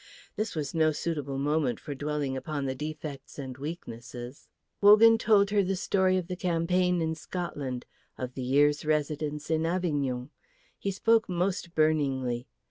[0.35, 4.47] This was no suitable moment for dwelling upon the defects and weaknesses.
[4.81, 7.85] Wogan told her the story of the campaign in Scotland,
[8.17, 10.31] of the year's residence in Avignon.
[10.79, 12.47] He spoke most burningly.